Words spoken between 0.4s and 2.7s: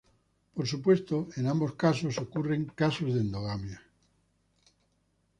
Por supuesto, en ambos casos ocurren